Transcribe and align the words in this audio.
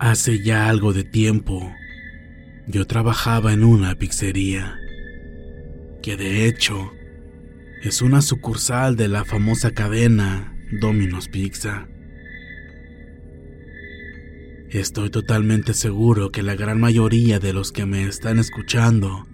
Hace 0.00 0.40
ya 0.44 0.68
algo 0.68 0.92
de 0.92 1.02
tiempo, 1.02 1.74
yo 2.68 2.86
trabajaba 2.86 3.52
en 3.52 3.64
una 3.64 3.96
pizzería, 3.96 4.78
que 6.02 6.16
de 6.16 6.46
hecho 6.46 6.92
es 7.82 8.00
una 8.00 8.22
sucursal 8.22 8.94
de 8.94 9.08
la 9.08 9.24
famosa 9.24 9.72
cadena 9.72 10.56
Domino's 10.80 11.26
Pizza. 11.26 11.88
Estoy 14.70 15.10
totalmente 15.10 15.74
seguro 15.74 16.30
que 16.30 16.44
la 16.44 16.54
gran 16.54 16.78
mayoría 16.78 17.40
de 17.40 17.52
los 17.52 17.72
que 17.72 17.84
me 17.84 18.04
están 18.04 18.38
escuchando 18.38 19.26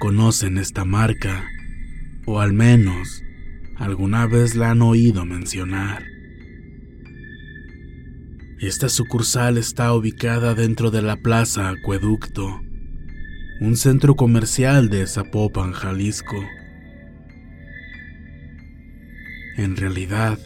conocen 0.00 0.58
esta 0.58 0.84
marca, 0.84 1.46
o 2.26 2.40
al 2.40 2.52
menos 2.52 3.22
alguna 3.76 4.26
vez 4.26 4.56
la 4.56 4.72
han 4.72 4.82
oído 4.82 5.24
mencionar. 5.24 6.13
Esta 8.66 8.88
sucursal 8.88 9.58
está 9.58 9.92
ubicada 9.92 10.54
dentro 10.54 10.90
de 10.90 11.02
la 11.02 11.18
Plaza 11.18 11.68
Acueducto, 11.68 12.62
un 13.60 13.76
centro 13.76 14.16
comercial 14.16 14.88
de 14.88 15.06
Zapopan, 15.06 15.72
Jalisco. 15.72 16.42
En 19.58 19.76
realidad, 19.76 20.38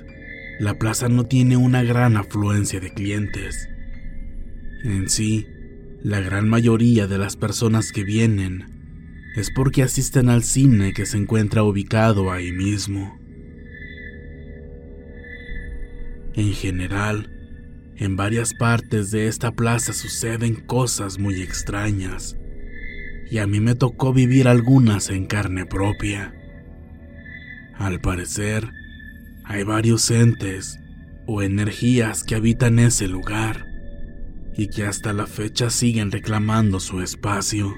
la 0.58 0.74
plaza 0.74 1.08
no 1.08 1.26
tiene 1.26 1.56
una 1.56 1.84
gran 1.84 2.16
afluencia 2.16 2.80
de 2.80 2.92
clientes. 2.92 3.68
En 4.82 5.08
sí, 5.08 5.46
la 6.02 6.18
gran 6.18 6.48
mayoría 6.48 7.06
de 7.06 7.18
las 7.18 7.36
personas 7.36 7.92
que 7.92 8.02
vienen 8.02 8.66
es 9.36 9.52
porque 9.54 9.84
asisten 9.84 10.28
al 10.28 10.42
cine 10.42 10.92
que 10.92 11.06
se 11.06 11.18
encuentra 11.18 11.62
ubicado 11.62 12.32
ahí 12.32 12.50
mismo. 12.50 13.16
En 16.34 16.52
general, 16.52 17.37
en 17.98 18.14
varias 18.14 18.54
partes 18.54 19.10
de 19.10 19.26
esta 19.26 19.50
plaza 19.52 19.92
suceden 19.92 20.54
cosas 20.54 21.18
muy 21.18 21.42
extrañas, 21.42 22.36
y 23.30 23.38
a 23.38 23.46
mí 23.46 23.60
me 23.60 23.74
tocó 23.74 24.12
vivir 24.12 24.46
algunas 24.46 25.10
en 25.10 25.26
carne 25.26 25.66
propia. 25.66 26.32
Al 27.74 28.00
parecer, 28.00 28.70
hay 29.44 29.64
varios 29.64 30.10
entes 30.10 30.78
o 31.26 31.42
energías 31.42 32.22
que 32.22 32.36
habitan 32.36 32.78
ese 32.78 33.08
lugar 33.08 33.66
y 34.56 34.68
que 34.68 34.84
hasta 34.84 35.12
la 35.12 35.26
fecha 35.26 35.68
siguen 35.68 36.12
reclamando 36.12 36.80
su 36.80 37.00
espacio. 37.02 37.74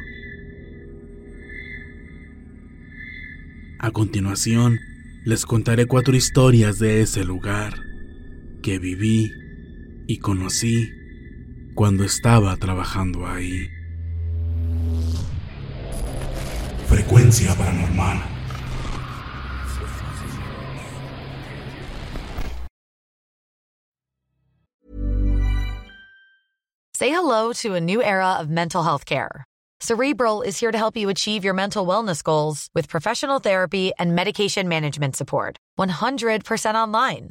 A 3.78 3.90
continuación, 3.90 4.78
les 5.24 5.46
contaré 5.46 5.86
cuatro 5.86 6.14
historias 6.14 6.78
de 6.78 7.00
ese 7.00 7.24
lugar 7.24 7.74
que 8.62 8.78
viví 8.78 9.32
y 10.10 10.18
conocí 10.18 10.90
cuando 11.76 12.02
estaba 12.02 12.56
trabajando 12.56 13.28
ahí. 13.28 13.68
Frecuencia 16.88 17.54
paranormal. 17.54 18.20
Say 26.96 27.10
hello 27.10 27.52
to 27.62 27.76
a 27.76 27.80
new 27.80 28.02
era 28.02 28.34
of 28.40 28.50
mental 28.50 28.82
health 28.82 29.04
care. 29.04 29.44
Cerebral 29.78 30.42
is 30.42 30.58
here 30.58 30.72
to 30.72 30.76
help 30.76 30.96
you 30.96 31.08
achieve 31.08 31.44
your 31.44 31.54
mental 31.54 31.86
wellness 31.86 32.24
goals 32.24 32.68
with 32.74 32.88
professional 32.88 33.38
therapy 33.38 33.92
and 33.96 34.16
medication 34.16 34.68
management 34.68 35.14
support. 35.14 35.56
100% 35.78 36.74
online. 36.74 37.30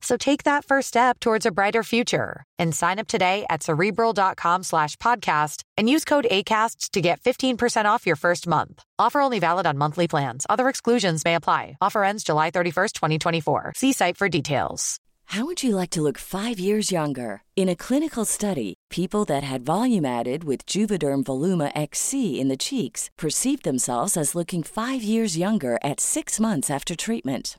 So 0.00 0.16
take 0.16 0.44
that 0.44 0.64
first 0.64 0.88
step 0.88 1.18
towards 1.20 1.44
a 1.44 1.50
brighter 1.50 1.82
future 1.82 2.44
and 2.58 2.74
sign 2.74 2.98
up 2.98 3.08
today 3.08 3.44
at 3.50 3.62
cerebral.com 3.62 4.62
slash 4.62 4.96
podcast 4.96 5.62
and 5.76 5.90
use 5.90 6.04
code 6.04 6.26
ACAST 6.30 6.90
to 6.90 7.00
get 7.00 7.20
15% 7.20 7.84
off 7.86 8.06
your 8.06 8.16
first 8.16 8.46
month. 8.46 8.82
Offer 8.98 9.20
only 9.20 9.40
valid 9.40 9.66
on 9.66 9.76
monthly 9.78 10.08
plans. 10.08 10.46
Other 10.48 10.68
exclusions 10.68 11.24
may 11.24 11.34
apply. 11.34 11.76
Offer 11.80 12.04
ends 12.04 12.24
July 12.24 12.50
31st, 12.50 12.92
2024. 12.92 13.72
See 13.76 13.92
site 13.92 14.16
for 14.16 14.28
details. 14.28 15.00
How 15.32 15.44
would 15.44 15.62
you 15.62 15.76
like 15.76 15.90
to 15.90 16.00
look 16.00 16.16
five 16.16 16.58
years 16.58 16.90
younger? 16.90 17.42
In 17.54 17.68
a 17.68 17.76
clinical 17.76 18.24
study, 18.24 18.72
people 18.88 19.26
that 19.26 19.42
had 19.44 19.60
volume 19.60 20.06
added 20.06 20.42
with 20.44 20.64
Juvederm 20.64 21.22
Voluma 21.22 21.70
XC 21.74 22.40
in 22.40 22.48
the 22.48 22.56
cheeks 22.56 23.10
perceived 23.18 23.62
themselves 23.62 24.16
as 24.16 24.34
looking 24.34 24.62
five 24.62 25.02
years 25.02 25.36
younger 25.36 25.78
at 25.84 26.00
six 26.00 26.40
months 26.40 26.70
after 26.70 26.96
treatment. 26.96 27.58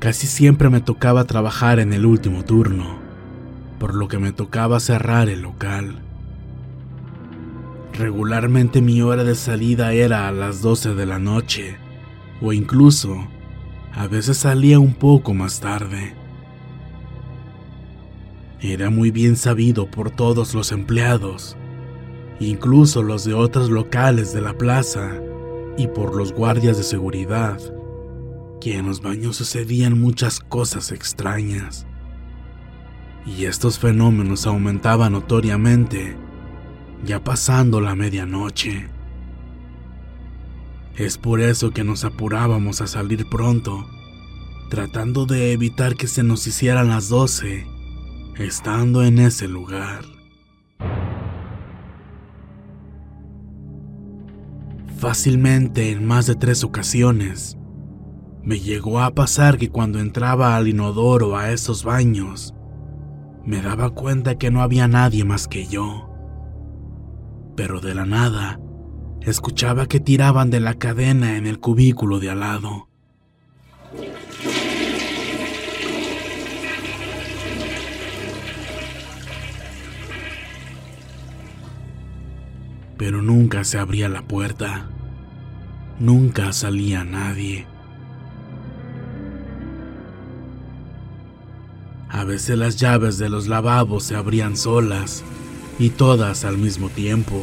Casi 0.00 0.26
siempre 0.26 0.70
me 0.70 0.80
tocaba 0.80 1.24
trabajar 1.24 1.78
en 1.78 1.92
el 1.92 2.06
último 2.06 2.42
turno, 2.42 2.98
por 3.78 3.94
lo 3.94 4.08
que 4.08 4.18
me 4.18 4.32
tocaba 4.32 4.80
cerrar 4.80 5.28
el 5.28 5.42
local. 5.42 6.00
Regularmente 7.92 8.80
mi 8.80 9.02
hora 9.02 9.24
de 9.24 9.34
salida 9.34 9.92
era 9.92 10.26
a 10.26 10.32
las 10.32 10.62
12 10.62 10.94
de 10.94 11.04
la 11.04 11.18
noche, 11.18 11.76
o 12.40 12.54
incluso 12.54 13.28
a 13.92 14.06
veces 14.06 14.38
salía 14.38 14.78
un 14.78 14.94
poco 14.94 15.34
más 15.34 15.60
tarde. 15.60 16.14
Era 18.62 18.88
muy 18.88 19.10
bien 19.10 19.36
sabido 19.36 19.90
por 19.90 20.10
todos 20.10 20.54
los 20.54 20.72
empleados, 20.72 21.58
incluso 22.40 23.02
los 23.02 23.26
de 23.26 23.34
otros 23.34 23.68
locales 23.68 24.32
de 24.32 24.40
la 24.40 24.56
plaza 24.56 25.10
y 25.76 25.88
por 25.88 26.16
los 26.16 26.32
guardias 26.32 26.78
de 26.78 26.84
seguridad, 26.84 27.60
que 28.60 28.76
en 28.76 28.86
los 28.86 29.00
baños 29.00 29.36
sucedían 29.36 30.00
muchas 30.00 30.40
cosas 30.40 30.92
extrañas. 30.92 31.86
Y 33.26 33.44
estos 33.46 33.78
fenómenos 33.78 34.46
aumentaban 34.46 35.12
notoriamente, 35.12 36.16
ya 37.04 37.22
pasando 37.22 37.80
la 37.80 37.94
medianoche. 37.94 38.88
Es 40.96 41.16
por 41.16 41.40
eso 41.40 41.70
que 41.70 41.84
nos 41.84 42.04
apurábamos 42.04 42.80
a 42.80 42.86
salir 42.86 43.28
pronto, 43.28 43.86
tratando 44.68 45.26
de 45.26 45.52
evitar 45.52 45.96
que 45.96 46.06
se 46.06 46.22
nos 46.22 46.46
hicieran 46.46 46.88
las 46.88 47.08
doce, 47.08 47.66
estando 48.36 49.02
en 49.02 49.18
ese 49.18 49.48
lugar. 49.48 50.04
Fácilmente 54.98 55.90
en 55.90 56.06
más 56.06 56.26
de 56.26 56.34
tres 56.34 56.62
ocasiones, 56.62 57.56
me 58.42 58.58
llegó 58.58 59.00
a 59.00 59.14
pasar 59.14 59.58
que 59.58 59.70
cuando 59.70 59.98
entraba 59.98 60.56
al 60.56 60.68
inodoro 60.68 61.36
a 61.36 61.52
esos 61.52 61.84
baños, 61.84 62.54
me 63.44 63.60
daba 63.60 63.90
cuenta 63.90 64.36
que 64.36 64.50
no 64.50 64.62
había 64.62 64.88
nadie 64.88 65.24
más 65.24 65.48
que 65.48 65.66
yo. 65.66 66.10
Pero 67.56 67.80
de 67.80 67.94
la 67.94 68.06
nada, 68.06 68.60
escuchaba 69.20 69.86
que 69.86 70.00
tiraban 70.00 70.50
de 70.50 70.60
la 70.60 70.74
cadena 70.74 71.36
en 71.36 71.46
el 71.46 71.58
cubículo 71.58 72.18
de 72.18 72.30
al 72.30 72.40
lado. 72.40 72.88
Pero 82.96 83.22
nunca 83.22 83.64
se 83.64 83.78
abría 83.78 84.08
la 84.10 84.22
puerta. 84.22 84.90
Nunca 85.98 86.52
salía 86.52 87.02
nadie. 87.02 87.69
A 92.12 92.24
veces 92.24 92.58
las 92.58 92.76
llaves 92.76 93.18
de 93.18 93.28
los 93.28 93.46
lavabos 93.46 94.04
se 94.04 94.16
abrían 94.16 94.56
solas 94.56 95.22
y 95.78 95.90
todas 95.90 96.44
al 96.44 96.58
mismo 96.58 96.88
tiempo. 96.88 97.40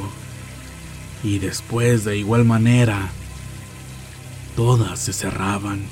Y 1.23 1.39
después 1.39 2.03
de 2.03 2.17
igual 2.17 2.43
manera, 2.43 3.09
todas 4.57 4.99
se 4.99 5.13
cerraban. 5.13 5.85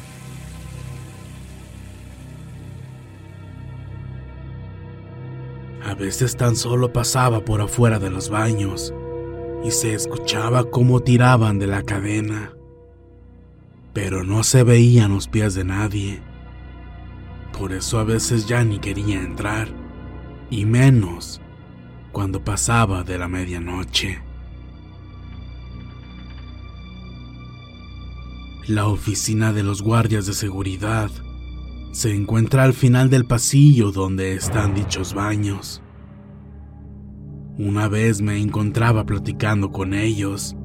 A 5.86 5.94
veces 5.94 6.36
tan 6.36 6.57
solo 6.57 6.92
pasaba 6.92 7.45
por 7.45 7.62
afuera 7.62 7.98
de 8.00 8.10
los 8.10 8.30
baños 8.30 8.94
y 9.63 9.72
se 9.72 9.94
escuchaba 9.94 10.69
cómo 10.69 11.00
tiraban 11.00 11.60
de 11.60 11.68
la 11.68 11.83
cadena, 11.83 12.51
pero 13.94 14.24
no 14.24 14.44
se 14.44 14.63
veían 14.63 15.13
los 15.13 15.27
pies 15.27 15.54
de 15.54 15.63
nadie. 15.63 16.35
Por 17.57 17.72
eso 17.72 18.00
a 18.00 18.04
veces 18.04 18.48
ya 18.48 18.66
ni 18.66 18.80
quería 18.80 19.22
entrar, 19.22 19.69
y 20.50 20.66
menos 20.66 21.42
cuando 22.12 22.44
pasaba 22.44 23.04
de 23.04 23.18
la 23.18 23.30
medianoche. 23.30 24.19
La 28.68 28.88
oficina 28.88 29.54
de 29.54 29.63
los 29.63 29.81
guardias 29.81 30.25
de 30.25 30.34
seguridad 30.34 31.10
se 31.92 32.13
encuentra 32.13 32.63
al 32.63 32.74
final 32.74 33.10
del 33.10 33.25
pasillo 33.25 33.92
donde 33.92 34.34
están 34.34 34.74
dichos 34.74 35.13
baños. 35.13 35.81
Una 37.58 37.88
vez 37.88 38.22
me 38.22 38.38
encontraba 38.42 39.06
platicando 39.06 39.72
con 39.72 39.94
ellos 39.94 40.58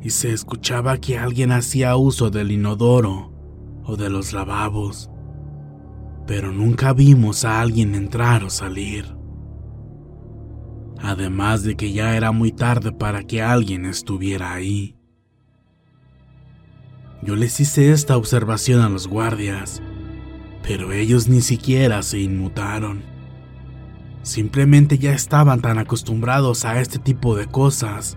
y 0.00 0.08
se 0.08 0.32
escuchaba 0.32 0.96
que 0.96 1.18
alguien 1.18 1.52
hacía 1.52 1.96
uso 1.96 2.30
del 2.30 2.50
inodoro 2.50 3.30
o 3.84 3.96
de 3.96 4.08
los 4.08 4.32
lavabos 4.32 5.10
pero 6.30 6.52
nunca 6.52 6.92
vimos 6.92 7.44
a 7.44 7.60
alguien 7.60 7.96
entrar 7.96 8.44
o 8.44 8.50
salir. 8.50 9.16
Además 11.02 11.64
de 11.64 11.74
que 11.74 11.92
ya 11.92 12.16
era 12.16 12.30
muy 12.30 12.52
tarde 12.52 12.92
para 12.92 13.24
que 13.24 13.42
alguien 13.42 13.84
estuviera 13.84 14.52
ahí. 14.52 14.94
Yo 17.20 17.34
les 17.34 17.58
hice 17.58 17.90
esta 17.90 18.16
observación 18.16 18.80
a 18.80 18.88
los 18.88 19.08
guardias, 19.08 19.82
pero 20.62 20.92
ellos 20.92 21.26
ni 21.26 21.40
siquiera 21.40 22.00
se 22.04 22.20
inmutaron. 22.20 23.02
Simplemente 24.22 24.98
ya 24.98 25.12
estaban 25.12 25.60
tan 25.60 25.78
acostumbrados 25.78 26.64
a 26.64 26.80
este 26.80 27.00
tipo 27.00 27.34
de 27.34 27.46
cosas 27.46 28.16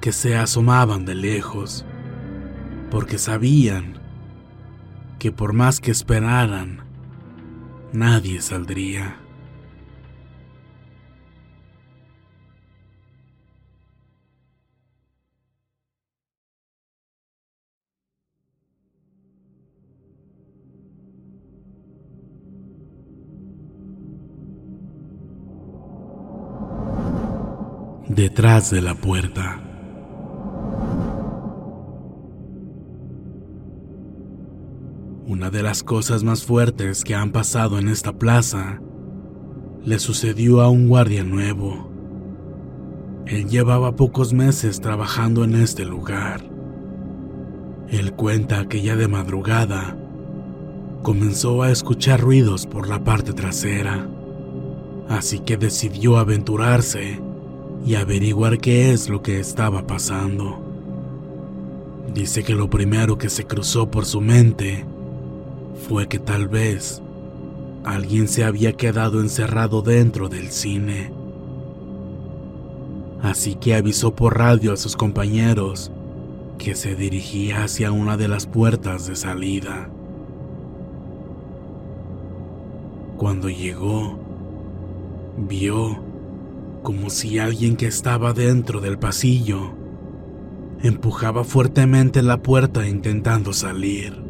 que 0.00 0.12
se 0.12 0.36
asomaban 0.36 1.04
de 1.04 1.16
lejos, 1.16 1.84
porque 2.88 3.18
sabían 3.18 3.98
que 5.18 5.32
por 5.32 5.54
más 5.54 5.80
que 5.80 5.90
esperaran, 5.90 6.83
nadie 7.94 8.42
saldría. 8.42 9.20
Detrás 28.08 28.70
de 28.70 28.82
la 28.82 28.94
puerta. 28.94 29.73
De 35.52 35.62
las 35.62 35.82
cosas 35.82 36.24
más 36.24 36.42
fuertes 36.42 37.04
que 37.04 37.14
han 37.14 37.30
pasado 37.30 37.78
en 37.78 37.88
esta 37.88 38.12
plaza 38.12 38.80
le 39.84 39.98
sucedió 39.98 40.62
a 40.62 40.70
un 40.70 40.88
guardia 40.88 41.22
nuevo. 41.22 41.90
Él 43.26 43.48
llevaba 43.48 43.94
pocos 43.94 44.32
meses 44.32 44.80
trabajando 44.80 45.44
en 45.44 45.54
este 45.54 45.84
lugar. 45.84 46.40
Él 47.88 48.14
cuenta 48.14 48.66
que 48.68 48.80
ya 48.80 48.96
de 48.96 49.06
madrugada 49.06 49.96
comenzó 51.02 51.62
a 51.62 51.70
escuchar 51.70 52.20
ruidos 52.20 52.66
por 52.66 52.88
la 52.88 53.04
parte 53.04 53.34
trasera, 53.34 54.08
así 55.10 55.40
que 55.40 55.58
decidió 55.58 56.16
aventurarse 56.16 57.20
y 57.84 57.96
averiguar 57.96 58.58
qué 58.58 58.92
es 58.92 59.10
lo 59.10 59.22
que 59.22 59.38
estaba 59.40 59.86
pasando. 59.86 60.64
Dice 62.12 62.42
que 62.42 62.54
lo 62.54 62.70
primero 62.70 63.18
que 63.18 63.28
se 63.28 63.44
cruzó 63.44 63.90
por 63.90 64.06
su 64.06 64.22
mente 64.22 64.86
fue 65.74 66.08
que 66.08 66.18
tal 66.18 66.48
vez 66.48 67.02
alguien 67.84 68.28
se 68.28 68.44
había 68.44 68.72
quedado 68.72 69.20
encerrado 69.20 69.82
dentro 69.82 70.28
del 70.28 70.48
cine. 70.50 71.12
Así 73.22 73.54
que 73.54 73.74
avisó 73.74 74.14
por 74.14 74.38
radio 74.38 74.72
a 74.72 74.76
sus 74.76 74.96
compañeros 74.96 75.90
que 76.58 76.74
se 76.74 76.94
dirigía 76.94 77.64
hacia 77.64 77.92
una 77.92 78.16
de 78.16 78.28
las 78.28 78.46
puertas 78.46 79.06
de 79.06 79.16
salida. 79.16 79.90
Cuando 83.16 83.48
llegó, 83.48 84.18
vio 85.36 85.98
como 86.82 87.08
si 87.10 87.38
alguien 87.38 87.76
que 87.76 87.86
estaba 87.86 88.32
dentro 88.32 88.80
del 88.80 88.98
pasillo 88.98 89.72
empujaba 90.82 91.44
fuertemente 91.44 92.22
la 92.22 92.42
puerta 92.42 92.86
intentando 92.86 93.52
salir. 93.52 94.23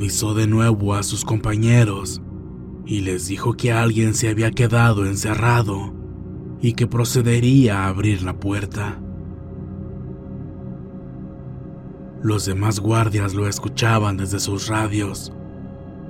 Avisó 0.00 0.32
de 0.32 0.46
nuevo 0.46 0.94
a 0.94 1.02
sus 1.02 1.26
compañeros 1.26 2.22
y 2.86 3.02
les 3.02 3.26
dijo 3.26 3.52
que 3.52 3.70
alguien 3.70 4.14
se 4.14 4.30
había 4.30 4.50
quedado 4.50 5.04
encerrado 5.04 5.92
y 6.62 6.72
que 6.72 6.86
procedería 6.86 7.84
a 7.84 7.88
abrir 7.88 8.22
la 8.22 8.32
puerta. 8.40 8.98
Los 12.22 12.46
demás 12.46 12.80
guardias 12.80 13.34
lo 13.34 13.46
escuchaban 13.46 14.16
desde 14.16 14.40
sus 14.40 14.68
radios, 14.68 15.34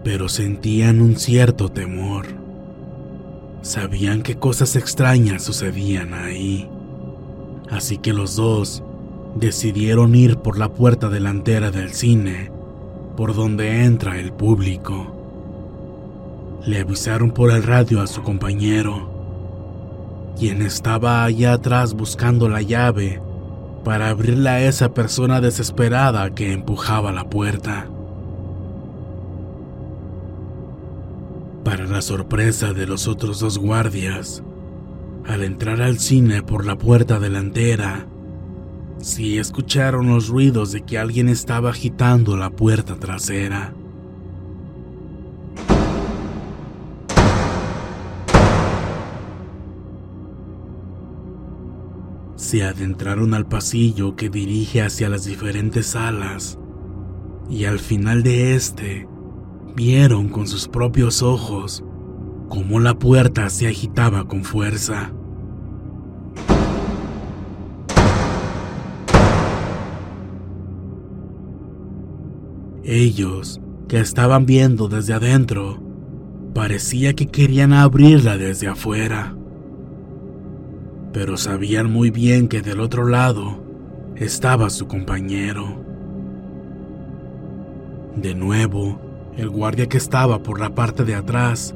pero 0.04 0.28
sentían 0.28 1.00
un 1.00 1.16
cierto 1.16 1.68
temor. 1.68 2.26
Sabían 3.62 4.22
que 4.22 4.36
cosas 4.36 4.76
extrañas 4.76 5.42
sucedían 5.42 6.14
ahí, 6.14 6.70
así 7.68 7.98
que 7.98 8.12
los 8.12 8.36
dos 8.36 8.84
decidieron 9.34 10.14
ir 10.14 10.36
por 10.36 10.58
la 10.58 10.72
puerta 10.72 11.08
delantera 11.08 11.72
del 11.72 11.92
cine 11.92 12.59
por 13.20 13.34
donde 13.34 13.84
entra 13.84 14.18
el 14.18 14.32
público. 14.32 15.14
Le 16.64 16.80
avisaron 16.80 17.32
por 17.32 17.50
el 17.50 17.62
radio 17.62 18.00
a 18.00 18.06
su 18.06 18.22
compañero, 18.22 19.10
quien 20.38 20.62
estaba 20.62 21.22
allá 21.22 21.52
atrás 21.52 21.92
buscando 21.92 22.48
la 22.48 22.62
llave 22.62 23.20
para 23.84 24.08
abrirle 24.08 24.48
a 24.48 24.62
esa 24.62 24.94
persona 24.94 25.42
desesperada 25.42 26.34
que 26.34 26.54
empujaba 26.54 27.12
la 27.12 27.28
puerta. 27.28 27.90
Para 31.62 31.84
la 31.84 32.00
sorpresa 32.00 32.72
de 32.72 32.86
los 32.86 33.06
otros 33.06 33.38
dos 33.38 33.58
guardias, 33.58 34.42
al 35.26 35.44
entrar 35.44 35.82
al 35.82 35.98
cine 35.98 36.42
por 36.42 36.64
la 36.64 36.78
puerta 36.78 37.18
delantera, 37.18 38.06
sí 39.00 39.38
escucharon 39.38 40.08
los 40.08 40.28
ruidos 40.28 40.72
de 40.72 40.82
que 40.82 40.98
alguien 40.98 41.28
estaba 41.28 41.70
agitando 41.70 42.36
la 42.36 42.50
puerta 42.50 42.96
trasera. 42.96 43.74
Se 52.36 52.64
adentraron 52.64 53.34
al 53.34 53.46
pasillo 53.46 54.16
que 54.16 54.28
dirige 54.28 54.82
hacia 54.82 55.08
las 55.08 55.24
diferentes 55.24 55.86
salas 55.88 56.58
y 57.48 57.64
al 57.64 57.78
final 57.78 58.22
de 58.22 58.54
este 58.54 59.08
vieron 59.76 60.28
con 60.28 60.48
sus 60.48 60.68
propios 60.68 61.22
ojos 61.22 61.84
cómo 62.48 62.80
la 62.80 62.98
puerta 62.98 63.48
se 63.50 63.68
agitaba 63.68 64.26
con 64.26 64.42
fuerza. 64.42 65.12
Ellos, 72.82 73.60
que 73.88 74.00
estaban 74.00 74.46
viendo 74.46 74.88
desde 74.88 75.12
adentro, 75.12 75.78
parecía 76.54 77.12
que 77.12 77.26
querían 77.26 77.74
abrirla 77.74 78.38
desde 78.38 78.68
afuera. 78.68 79.36
Pero 81.12 81.36
sabían 81.36 81.92
muy 81.92 82.10
bien 82.10 82.48
que 82.48 82.62
del 82.62 82.80
otro 82.80 83.06
lado 83.06 83.62
estaba 84.16 84.70
su 84.70 84.86
compañero. 84.86 85.84
De 88.16 88.34
nuevo, 88.34 88.98
el 89.36 89.50
guardia 89.50 89.86
que 89.86 89.98
estaba 89.98 90.42
por 90.42 90.58
la 90.58 90.74
parte 90.74 91.04
de 91.04 91.14
atrás 91.14 91.74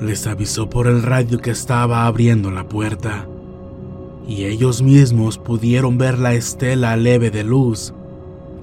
les 0.00 0.26
avisó 0.26 0.68
por 0.68 0.88
el 0.88 1.02
radio 1.02 1.38
que 1.38 1.50
estaba 1.50 2.06
abriendo 2.06 2.50
la 2.50 2.68
puerta, 2.68 3.28
y 4.26 4.44
ellos 4.44 4.82
mismos 4.82 5.38
pudieron 5.38 5.96
ver 5.96 6.18
la 6.18 6.34
estela 6.34 6.96
leve 6.96 7.30
de 7.30 7.44
luz 7.44 7.94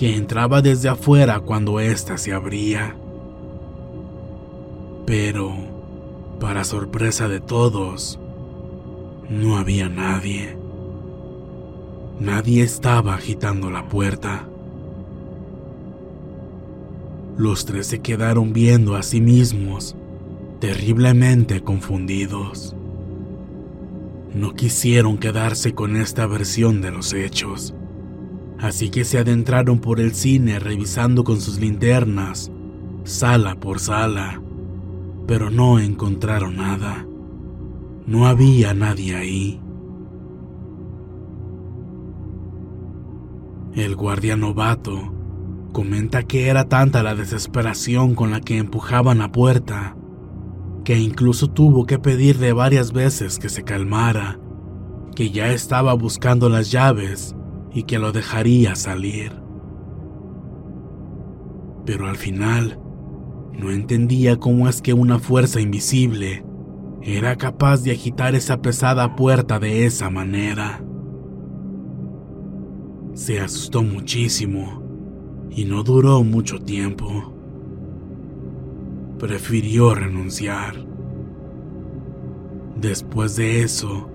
que 0.01 0.15
entraba 0.15 0.63
desde 0.63 0.89
afuera 0.89 1.41
cuando 1.41 1.79
ésta 1.79 2.17
se 2.17 2.33
abría. 2.33 2.95
Pero, 5.05 5.53
para 6.39 6.63
sorpresa 6.63 7.27
de 7.27 7.39
todos, 7.39 8.19
no 9.29 9.57
había 9.57 9.89
nadie. 9.89 10.57
Nadie 12.19 12.63
estaba 12.63 13.13
agitando 13.13 13.69
la 13.69 13.89
puerta. 13.89 14.47
Los 17.37 17.65
tres 17.67 17.85
se 17.85 17.99
quedaron 17.99 18.53
viendo 18.53 18.95
a 18.95 19.03
sí 19.03 19.21
mismos, 19.21 19.95
terriblemente 20.59 21.61
confundidos. 21.61 22.75
No 24.33 24.55
quisieron 24.55 25.19
quedarse 25.19 25.75
con 25.75 25.95
esta 25.95 26.25
versión 26.25 26.81
de 26.81 26.89
los 26.89 27.13
hechos, 27.13 27.75
así 28.61 28.91
que 28.91 29.03
se 29.03 29.17
adentraron 29.17 29.79
por 29.79 29.99
el 29.99 30.13
cine 30.13 30.59
revisando 30.59 31.23
con 31.23 31.41
sus 31.41 31.59
linternas, 31.59 32.51
sala 33.03 33.55
por 33.55 33.79
sala, 33.79 34.41
pero 35.27 35.49
no 35.49 35.79
encontraron 35.79 36.57
nada. 36.57 37.07
No 38.05 38.27
había 38.27 38.73
nadie 38.73 39.15
ahí. 39.15 39.61
El 43.73 43.95
guardia 43.95 44.35
novato 44.35 45.13
comenta 45.71 46.23
que 46.23 46.47
era 46.47 46.67
tanta 46.67 47.01
la 47.01 47.15
desesperación 47.15 48.13
con 48.13 48.29
la 48.31 48.41
que 48.41 48.57
empujaban 48.57 49.19
la 49.19 49.31
puerta, 49.31 49.95
que 50.83 50.99
incluso 50.99 51.47
tuvo 51.47 51.85
que 51.85 51.97
pedirle 51.97 52.53
varias 52.53 52.91
veces 52.91 53.39
que 53.39 53.49
se 53.49 53.63
calmara, 53.63 54.39
que 55.15 55.31
ya 55.31 55.51
estaba 55.51 55.93
buscando 55.93 56.49
las 56.49 56.69
llaves 56.69 57.35
y 57.73 57.83
que 57.83 57.99
lo 57.99 58.11
dejaría 58.11 58.75
salir. 58.75 59.31
Pero 61.85 62.07
al 62.07 62.15
final, 62.15 62.79
no 63.53 63.71
entendía 63.71 64.37
cómo 64.37 64.67
es 64.67 64.81
que 64.81 64.93
una 64.93 65.19
fuerza 65.19 65.59
invisible 65.59 66.43
era 67.01 67.35
capaz 67.35 67.83
de 67.83 67.91
agitar 67.91 68.35
esa 68.35 68.61
pesada 68.61 69.15
puerta 69.15 69.59
de 69.59 69.85
esa 69.85 70.09
manera. 70.09 70.83
Se 73.13 73.39
asustó 73.39 73.83
muchísimo 73.83 74.83
y 75.49 75.65
no 75.65 75.83
duró 75.83 76.23
mucho 76.23 76.59
tiempo. 76.59 77.33
Prefirió 79.17 79.95
renunciar. 79.95 80.85
Después 82.79 83.35
de 83.35 83.61
eso, 83.61 84.10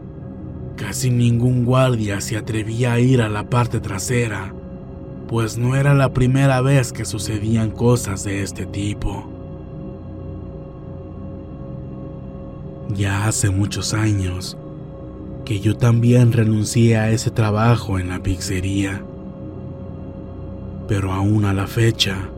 casi 0.76 1.11
ningún 1.11 1.64
guardia 1.64 2.21
se 2.21 2.37
atrevía 2.37 2.92
a 2.92 3.00
ir 3.00 3.23
a 3.23 3.28
la 3.28 3.49
parte 3.50 3.80
trasera, 3.80 4.54
pues 5.28 5.59
no 5.59 5.75
era 5.75 5.95
la 5.95 6.12
primera 6.12 6.61
vez 6.61 6.92
que 6.92 7.04
sucedían 7.04 7.71
cosas 7.71 8.25
de 8.25 8.42
este 8.42 8.66
tipo. 8.66 9.28
Ya 12.95 13.26
hace 13.26 13.50
muchos 13.50 13.95
años 13.95 14.56
que 15.45 15.61
yo 15.61 15.76
también 15.76 16.33
renuncié 16.33 16.97
a 16.97 17.11
ese 17.11 17.30
trabajo 17.30 17.99
en 17.99 18.09
la 18.09 18.23
pizzería 18.23 19.02
pero 20.88 21.12
aún 21.12 21.45
a 21.45 21.52
la 21.52 21.66
fecha, 21.66 22.30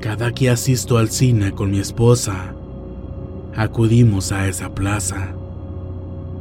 cada 0.00 0.32
que 0.32 0.50
asisto 0.50 0.98
al 0.98 1.10
cine 1.10 1.52
con 1.52 1.70
mi 1.70 1.80
esposa, 1.80 2.54
acudimos 3.54 4.32
a 4.32 4.48
esa 4.48 4.74
plaza. 4.74 5.34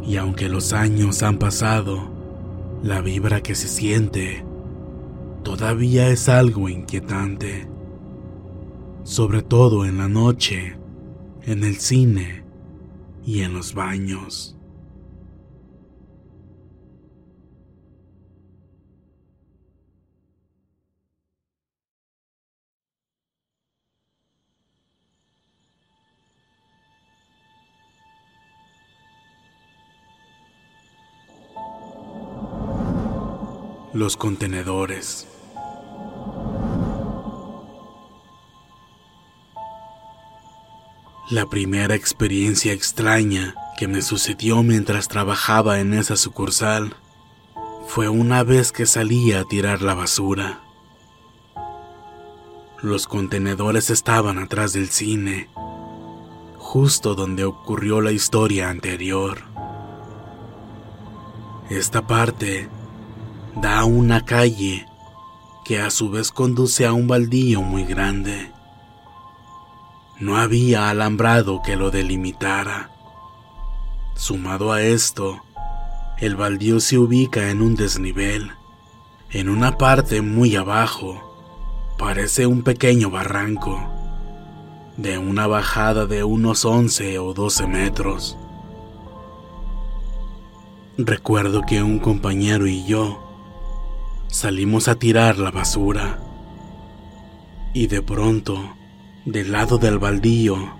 Y 0.05 0.17
aunque 0.17 0.49
los 0.49 0.73
años 0.73 1.23
han 1.23 1.39
pasado, 1.39 2.09
la 2.83 3.01
vibra 3.01 3.41
que 3.41 3.55
se 3.55 3.67
siente 3.67 4.45
todavía 5.43 6.09
es 6.09 6.29
algo 6.29 6.69
inquietante. 6.69 7.67
Sobre 9.03 9.41
todo 9.41 9.85
en 9.85 9.97
la 9.97 10.07
noche, 10.07 10.77
en 11.43 11.63
el 11.63 11.77
cine 11.77 12.43
y 13.25 13.41
en 13.41 13.53
los 13.53 13.73
baños. 13.73 14.54
Los 33.95 34.17
contenedores. 34.17 35.25
La 41.31 41.45
primera 41.45 41.95
experiencia 41.95 42.73
extraña 42.73 43.55
que 43.77 43.87
me 43.87 44.01
sucedió 44.01 44.63
mientras 44.63 45.07
trabajaba 45.07 45.79
en 45.79 45.93
esa 45.93 46.17
sucursal 46.17 46.97
fue 47.87 48.09
una 48.09 48.43
vez 48.43 48.73
que 48.73 48.85
salía 48.85 49.39
a 49.39 49.45
tirar 49.45 49.81
la 49.81 49.93
basura. 49.93 50.59
Los 52.81 53.07
contenedores 53.07 53.89
estaban 53.89 54.39
atrás 54.39 54.73
del 54.73 54.89
cine, 54.89 55.47
justo 56.57 57.15
donde 57.15 57.45
ocurrió 57.45 58.01
la 58.01 58.11
historia 58.11 58.69
anterior. 58.69 59.43
Esta 61.69 62.05
parte 62.05 62.67
da 63.55 63.79
a 63.79 63.85
una 63.85 64.25
calle 64.25 64.85
que 65.63 65.79
a 65.81 65.89
su 65.89 66.09
vez 66.09 66.31
conduce 66.31 66.85
a 66.85 66.93
un 66.93 67.07
baldío 67.07 67.61
muy 67.61 67.85
grande. 67.85 68.51
No 70.19 70.37
había 70.37 70.89
alambrado 70.89 71.61
que 71.63 71.75
lo 71.75 71.89
delimitara. 71.89 72.91
Sumado 74.15 74.71
a 74.71 74.81
esto, 74.81 75.41
el 76.19 76.35
baldío 76.35 76.79
se 76.79 76.97
ubica 76.97 77.49
en 77.49 77.61
un 77.61 77.75
desnivel, 77.75 78.51
en 79.31 79.49
una 79.49 79.77
parte 79.77 80.21
muy 80.21 80.55
abajo. 80.55 81.21
Parece 81.97 82.45
un 82.45 82.61
pequeño 82.61 83.09
barranco, 83.09 83.89
de 84.97 85.17
una 85.17 85.47
bajada 85.47 86.05
de 86.05 86.23
unos 86.23 86.65
11 86.65 87.19
o 87.19 87.33
12 87.33 87.67
metros. 87.67 88.37
Recuerdo 90.97 91.63
que 91.63 91.83
un 91.83 91.99
compañero 91.99 92.67
y 92.67 92.85
yo 92.85 93.24
salimos 94.35 94.89
a 94.89 94.95
tirar 94.95 95.37
la 95.37 95.49
basura. 95.49 96.19
Y 97.73 97.87
de 97.87 98.01
pronto, 98.01 98.75
del 99.23 99.53
lado 99.53 99.77
del 99.77 99.97
baldío, 99.97 100.75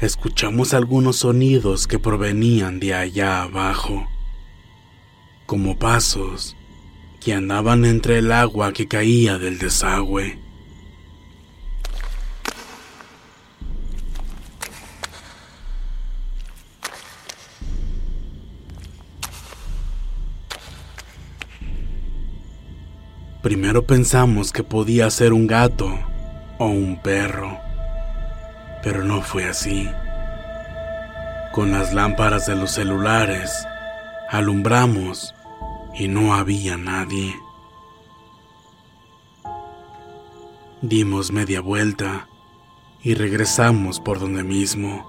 escuchamos 0.00 0.72
algunos 0.72 1.16
sonidos 1.16 1.86
que 1.86 1.98
provenían 1.98 2.80
de 2.80 2.94
allá 2.94 3.42
abajo, 3.42 4.08
como 5.44 5.78
pasos 5.78 6.56
que 7.20 7.34
andaban 7.34 7.84
entre 7.84 8.18
el 8.18 8.32
agua 8.32 8.72
que 8.72 8.88
caía 8.88 9.36
del 9.36 9.58
desagüe. 9.58 10.38
Primero 23.50 23.84
pensamos 23.84 24.52
que 24.52 24.62
podía 24.62 25.10
ser 25.10 25.32
un 25.32 25.48
gato 25.48 25.92
o 26.58 26.66
un 26.66 27.02
perro, 27.02 27.58
pero 28.80 29.02
no 29.02 29.22
fue 29.22 29.48
así. 29.48 29.90
Con 31.50 31.72
las 31.72 31.92
lámparas 31.92 32.46
de 32.46 32.54
los 32.54 32.70
celulares, 32.70 33.50
alumbramos 34.30 35.34
y 35.98 36.06
no 36.06 36.32
había 36.32 36.76
nadie. 36.76 37.34
Dimos 40.80 41.32
media 41.32 41.60
vuelta 41.60 42.28
y 43.02 43.14
regresamos 43.14 43.98
por 43.98 44.20
donde 44.20 44.44
mismo, 44.44 45.04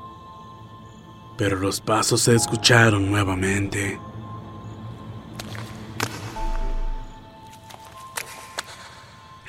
pero 1.37 1.59
los 1.59 1.79
pasos 1.79 2.21
se 2.21 2.33
escucharon 2.33 3.07
nuevamente. 3.11 3.99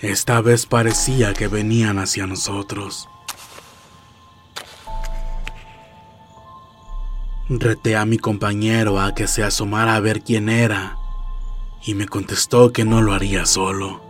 Esta 0.03 0.41
vez 0.41 0.67
parecía 0.67 1.33
que 1.33 1.47
venían 1.47 2.01
hacia 2.01 2.27
nosotros. 2.27 3.09
Reté 7.49 7.95
a 7.95 8.05
mi 8.05 8.19
compañero 8.19 9.01
a 9.01 9.15
que 9.15 9.29
se 9.29 9.45
asomara 9.45 9.95
a 9.95 10.01
ver 10.01 10.23
quién 10.23 10.49
era 10.49 10.97
y 11.87 11.95
me 11.95 12.09
contestó 12.09 12.73
que 12.73 12.85
no 12.85 13.01
lo 13.01 13.13
haría 13.13 13.47
solo. 13.47 14.03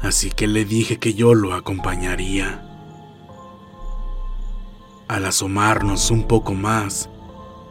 Así 0.00 0.30
que 0.30 0.46
le 0.46 0.64
dije 0.64 1.00
que 1.00 1.14
yo 1.14 1.34
lo 1.34 1.54
acompañaría. 1.54 2.64
Al 5.08 5.26
asomarnos 5.26 6.12
un 6.12 6.28
poco 6.28 6.54
más 6.54 7.08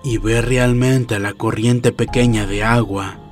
y 0.03 0.17
ver 0.17 0.49
realmente 0.49 1.19
la 1.19 1.33
corriente 1.33 1.93
pequeña 1.93 2.45
de 2.45 2.65
agua, 2.65 3.22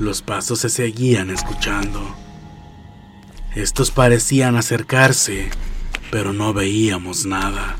Los 0.00 0.22
pasos 0.22 0.60
se 0.60 0.70
seguían 0.70 1.28
escuchando. 1.28 2.00
Estos 3.54 3.90
parecían 3.90 4.56
acercarse, 4.56 5.50
pero 6.10 6.32
no 6.32 6.54
veíamos 6.54 7.26
nada. 7.26 7.76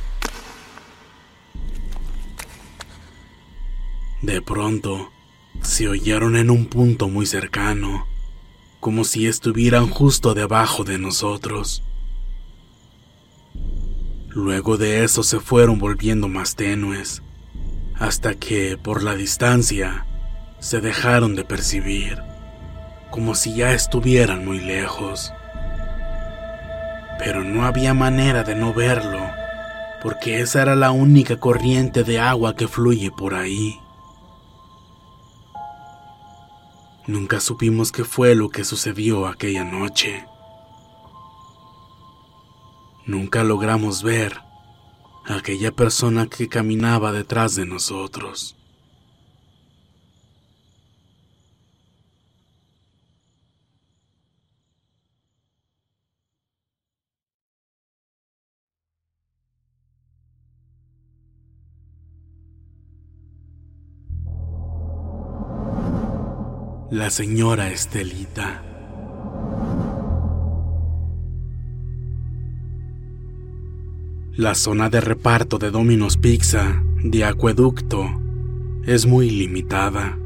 De 4.21 4.43
pronto, 4.43 5.11
se 5.63 5.89
oyeron 5.89 6.37
en 6.37 6.51
un 6.51 6.67
punto 6.67 7.09
muy 7.09 7.25
cercano, 7.25 8.07
como 8.81 9.05
si 9.05 9.27
estuvieran 9.27 9.89
justo 9.89 10.35
debajo 10.35 10.85
de 10.85 10.99
nosotros. 10.99 11.83
Luego 14.29 14.77
de 14.77 15.05
eso 15.05 15.23
se 15.23 15.41
fueron 15.41 15.79
volviendo 15.79 16.29
más 16.29 16.55
tenues, 16.55 17.23
hasta 17.95 18.35
que, 18.35 18.77
por 18.77 19.03
la 19.03 19.15
distancia, 19.15 20.05
se 20.61 20.81
dejaron 20.81 21.35
de 21.35 21.45
percibir, 21.45 22.23
como 23.11 23.35
si 23.35 23.55
ya 23.55 23.73
estuvieran 23.73 24.45
muy 24.45 24.61
lejos. 24.61 25.33
Pero 27.19 27.43
no 27.43 27.65
había 27.65 27.95
manera 27.95 28.45
de 28.45 28.55
no 28.55 28.73
verlo, 28.73 29.21
porque 30.03 30.41
esa 30.41 30.63
era 30.63 30.77
la 30.77 30.91
única 30.91 31.39
corriente 31.39 32.05
de 32.05 32.21
agua 32.21 32.55
que 32.55 32.69
fluye 32.69 33.11
por 33.11 33.35
ahí. 33.35 33.79
Nunca 37.07 37.41
supimos 37.41 37.91
qué 37.91 38.05
fue 38.05 38.35
lo 38.35 38.51
que 38.51 38.65
sucedió 38.65 39.27
aquella 39.27 39.65
noche. 39.65 40.27
Nunca 43.07 43.43
logramos 43.43 44.03
ver 44.03 44.41
a 45.27 45.37
aquella 45.37 45.73
persona 45.73 46.27
que 46.29 46.49
caminaba 46.49 47.13
detrás 47.13 47.55
de 47.55 47.67
nosotros. 47.67 48.60
La 66.91 67.09
señora 67.09 67.71
Estelita. 67.71 68.65
La 74.35 74.57
zona 74.57 74.91
de 74.91 75.01
reparto 75.01 75.59
de 75.59 75.71
Domino's 75.71 76.17
Pizza 76.17 76.83
de 77.05 77.25
Acueducto 77.25 78.07
es 78.87 79.07
muy 79.07 79.31
limitada, 79.31 80.19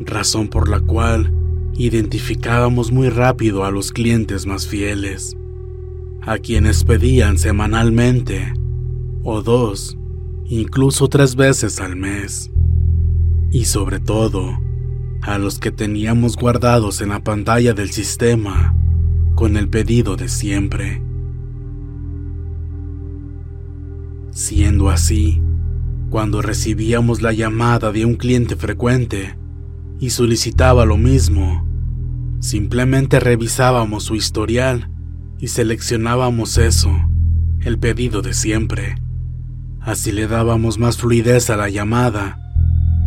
razón 0.00 0.48
por 0.48 0.70
la 0.70 0.80
cual 0.80 1.30
identificábamos 1.74 2.90
muy 2.90 3.10
rápido 3.10 3.66
a 3.66 3.70
los 3.70 3.92
clientes 3.92 4.46
más 4.46 4.66
fieles, 4.66 5.36
a 6.22 6.38
quienes 6.38 6.82
pedían 6.82 7.36
semanalmente, 7.36 8.54
o 9.22 9.42
dos, 9.42 9.98
incluso 10.46 11.08
tres 11.08 11.36
veces 11.36 11.78
al 11.78 11.94
mes, 11.94 12.50
y 13.50 13.66
sobre 13.66 14.00
todo, 14.00 14.65
a 15.26 15.38
los 15.38 15.58
que 15.58 15.72
teníamos 15.72 16.36
guardados 16.36 17.00
en 17.00 17.08
la 17.08 17.18
pantalla 17.18 17.74
del 17.74 17.90
sistema 17.90 18.76
con 19.34 19.56
el 19.56 19.68
pedido 19.68 20.14
de 20.14 20.28
siempre. 20.28 21.02
Siendo 24.30 24.88
así, 24.88 25.42
cuando 26.10 26.42
recibíamos 26.42 27.22
la 27.22 27.32
llamada 27.32 27.90
de 27.90 28.04
un 28.04 28.14
cliente 28.14 28.54
frecuente 28.54 29.36
y 29.98 30.10
solicitaba 30.10 30.84
lo 30.84 30.96
mismo, 30.96 31.66
simplemente 32.38 33.18
revisábamos 33.18 34.04
su 34.04 34.14
historial 34.14 34.90
y 35.40 35.48
seleccionábamos 35.48 36.56
eso, 36.56 36.96
el 37.62 37.80
pedido 37.80 38.22
de 38.22 38.32
siempre. 38.32 38.94
Así 39.80 40.12
le 40.12 40.28
dábamos 40.28 40.78
más 40.78 40.98
fluidez 40.98 41.50
a 41.50 41.56
la 41.56 41.68
llamada 41.68 42.45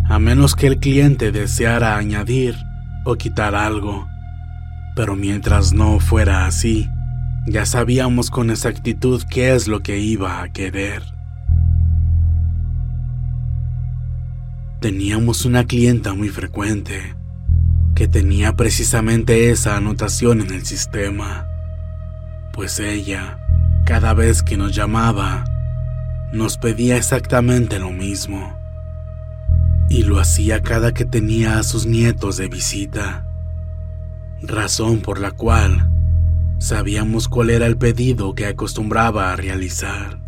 a 0.10 0.18
menos 0.18 0.56
que 0.56 0.66
el 0.66 0.80
cliente 0.80 1.32
deseara 1.32 1.96
añadir 1.96 2.56
o 3.06 3.16
quitar 3.16 3.54
algo. 3.54 4.08
Pero 4.96 5.16
mientras 5.16 5.72
no 5.72 6.00
fuera 6.00 6.48
así, 6.48 6.90
ya 7.46 7.68
sabíamos 7.68 8.32
con 8.32 8.50
exactitud 8.50 9.22
qué 9.30 9.54
es 9.54 9.68
lo 9.68 9.82
que 9.82 10.00
iba 10.00 10.42
a 10.42 10.52
querer. 10.52 11.04
Teníamos 14.82 15.46
una 15.46 15.66
clienta 15.66 16.16
muy 16.16 16.30
frecuente 16.30 17.16
que 17.94 18.08
tenía 18.08 18.56
precisamente 18.56 19.52
esa 19.52 19.78
anotación 19.78 20.42
en 20.42 20.52
el 20.52 20.66
sistema, 20.66 21.46
pues 22.54 22.80
ella, 22.80 23.38
cada 23.86 24.14
vez 24.16 24.42
que 24.42 24.58
nos 24.58 24.74
llamaba, 24.74 25.44
nos 26.34 26.58
pedía 26.58 26.98
exactamente 26.98 27.78
lo 27.78 27.92
mismo 27.92 28.59
y 29.90 30.04
lo 30.04 30.20
hacía 30.20 30.62
cada 30.62 30.94
que 30.94 31.04
tenía 31.04 31.58
a 31.58 31.64
sus 31.64 31.88
nietos 31.88 32.38
de 32.38 32.48
visita, 32.48 33.26
razón 34.42 35.02
por 35.02 35.20
la 35.20 35.32
cual 35.32 35.90
sabíamos 36.60 37.28
cuál 37.28 37.50
era 37.50 37.66
el 37.66 37.78
pedido 37.78 38.36
que 38.36 38.46
acostumbraba 38.46 39.34
a 39.34 39.36
realizar. 39.36 40.22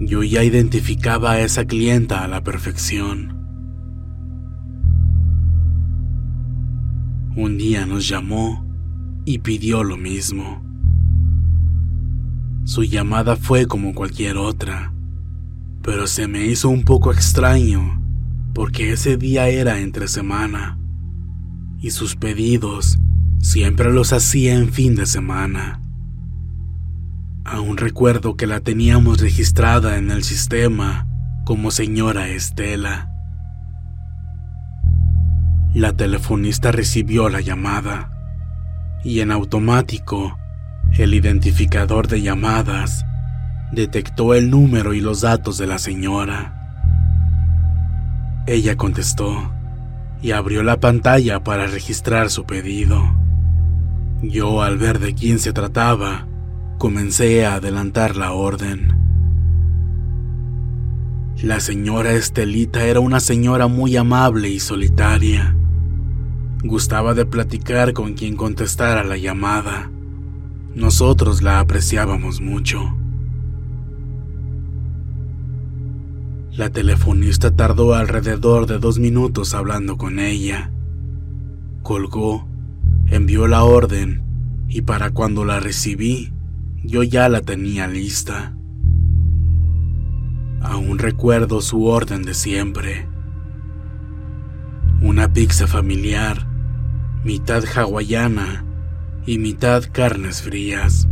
Yo 0.00 0.22
ya 0.22 0.44
identificaba 0.44 1.32
a 1.32 1.40
esa 1.40 1.64
clienta 1.64 2.24
a 2.24 2.28
la 2.28 2.42
perfección. 2.42 3.40
Un 7.36 7.56
día 7.56 7.86
nos 7.86 8.06
llamó 8.06 8.66
y 9.24 9.38
pidió 9.38 9.82
lo 9.82 9.96
mismo. 9.96 10.62
Su 12.64 12.82
llamada 12.84 13.36
fue 13.36 13.66
como 13.66 13.94
cualquier 13.94 14.36
otra 14.36 14.93
pero 15.84 16.06
se 16.06 16.26
me 16.26 16.46
hizo 16.46 16.70
un 16.70 16.82
poco 16.82 17.12
extraño 17.12 18.00
porque 18.54 18.92
ese 18.92 19.18
día 19.18 19.48
era 19.48 19.80
entre 19.80 20.08
semana 20.08 20.78
y 21.78 21.90
sus 21.90 22.16
pedidos 22.16 22.98
siempre 23.38 23.92
los 23.92 24.14
hacía 24.14 24.54
en 24.54 24.72
fin 24.72 24.94
de 24.94 25.04
semana. 25.04 25.82
Aún 27.44 27.76
recuerdo 27.76 28.36
que 28.36 28.46
la 28.46 28.60
teníamos 28.60 29.20
registrada 29.20 29.98
en 29.98 30.10
el 30.10 30.24
sistema 30.24 31.06
como 31.44 31.70
señora 31.70 32.28
Estela. 32.28 33.10
La 35.74 35.92
telefonista 35.92 36.72
recibió 36.72 37.28
la 37.28 37.42
llamada 37.42 38.10
y 39.04 39.20
en 39.20 39.30
automático 39.30 40.38
el 40.92 41.12
identificador 41.12 42.08
de 42.08 42.22
llamadas 42.22 43.04
detectó 43.74 44.34
el 44.34 44.50
número 44.50 44.94
y 44.94 45.00
los 45.00 45.20
datos 45.20 45.58
de 45.58 45.66
la 45.66 45.78
señora. 45.78 46.60
Ella 48.46 48.76
contestó 48.76 49.52
y 50.22 50.32
abrió 50.32 50.62
la 50.62 50.80
pantalla 50.80 51.42
para 51.42 51.66
registrar 51.66 52.30
su 52.30 52.44
pedido. 52.44 53.02
Yo, 54.22 54.62
al 54.62 54.78
ver 54.78 54.98
de 54.98 55.14
quién 55.14 55.38
se 55.38 55.52
trataba, 55.52 56.26
comencé 56.78 57.44
a 57.44 57.54
adelantar 57.54 58.16
la 58.16 58.32
orden. 58.32 58.94
La 61.42 61.60
señora 61.60 62.12
Estelita 62.12 62.84
era 62.84 63.00
una 63.00 63.20
señora 63.20 63.66
muy 63.66 63.96
amable 63.96 64.48
y 64.48 64.60
solitaria. 64.60 65.54
Gustaba 66.62 67.12
de 67.12 67.26
platicar 67.26 67.92
con 67.92 68.14
quien 68.14 68.36
contestara 68.36 69.04
la 69.04 69.18
llamada. 69.18 69.90
Nosotros 70.74 71.42
la 71.42 71.60
apreciábamos 71.60 72.40
mucho. 72.40 72.96
La 76.56 76.70
telefonista 76.70 77.50
tardó 77.50 77.94
alrededor 77.94 78.66
de 78.68 78.78
dos 78.78 79.00
minutos 79.00 79.54
hablando 79.54 79.98
con 79.98 80.20
ella. 80.20 80.70
Colgó, 81.82 82.46
envió 83.08 83.48
la 83.48 83.64
orden 83.64 84.22
y 84.68 84.82
para 84.82 85.10
cuando 85.10 85.44
la 85.44 85.58
recibí, 85.58 86.32
yo 86.84 87.02
ya 87.02 87.28
la 87.28 87.40
tenía 87.40 87.88
lista. 87.88 88.54
Aún 90.60 91.00
recuerdo 91.00 91.60
su 91.60 91.86
orden 91.86 92.22
de 92.22 92.34
siempre. 92.34 93.08
Una 95.02 95.32
pizza 95.32 95.66
familiar, 95.66 96.46
mitad 97.24 97.64
hawaiana 97.64 98.64
y 99.26 99.38
mitad 99.38 99.82
carnes 99.90 100.42
frías, 100.42 101.08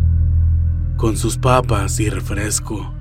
con 0.97 1.17
sus 1.17 1.37
papas 1.37 1.99
y 1.99 2.11
refresco 2.11 2.95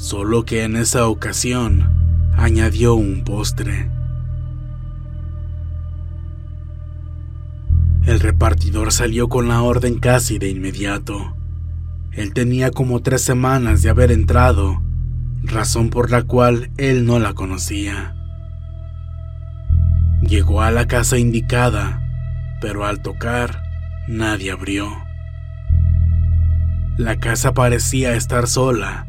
solo 0.00 0.46
que 0.46 0.64
en 0.64 0.76
esa 0.76 1.06
ocasión 1.08 2.30
añadió 2.34 2.94
un 2.94 3.22
postre. 3.22 3.90
El 8.06 8.18
repartidor 8.18 8.92
salió 8.92 9.28
con 9.28 9.46
la 9.46 9.60
orden 9.60 9.98
casi 9.98 10.38
de 10.38 10.48
inmediato. 10.48 11.36
Él 12.12 12.32
tenía 12.32 12.70
como 12.70 13.02
tres 13.02 13.20
semanas 13.20 13.82
de 13.82 13.90
haber 13.90 14.10
entrado, 14.10 14.82
razón 15.42 15.90
por 15.90 16.10
la 16.10 16.22
cual 16.22 16.70
él 16.78 17.04
no 17.04 17.18
la 17.18 17.34
conocía. 17.34 18.16
Llegó 20.22 20.62
a 20.62 20.70
la 20.70 20.86
casa 20.86 21.18
indicada, 21.18 22.02
pero 22.62 22.86
al 22.86 23.02
tocar, 23.02 23.62
nadie 24.08 24.50
abrió. 24.50 24.90
La 26.96 27.16
casa 27.16 27.52
parecía 27.52 28.14
estar 28.14 28.46
sola, 28.46 29.06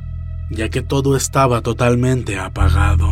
ya 0.51 0.69
que 0.69 0.81
todo 0.81 1.15
estaba 1.15 1.61
totalmente 1.61 2.37
apagado. 2.37 3.07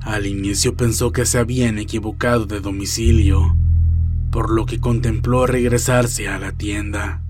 Al 0.00 0.26
inicio 0.26 0.74
pensó 0.74 1.12
que 1.12 1.26
se 1.26 1.38
habían 1.38 1.78
equivocado 1.78 2.46
de 2.46 2.60
domicilio, 2.60 3.56
por 4.30 4.50
lo 4.50 4.64
que 4.64 4.80
contempló 4.80 5.46
regresarse 5.46 6.28
a 6.28 6.38
la 6.38 6.52
tienda. 6.52 7.22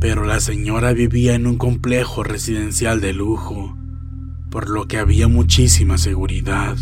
Pero 0.00 0.24
la 0.24 0.40
señora 0.40 0.92
vivía 0.92 1.34
en 1.34 1.46
un 1.46 1.58
complejo 1.58 2.22
residencial 2.22 3.00
de 3.00 3.12
lujo, 3.12 3.76
por 4.50 4.70
lo 4.70 4.88
que 4.88 4.98
había 4.98 5.28
muchísima 5.28 5.98
seguridad, 5.98 6.76